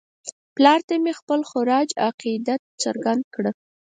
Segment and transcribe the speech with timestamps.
[0.55, 3.45] پلار ته مې یې خپل خراج عقیدت څرګند کړ.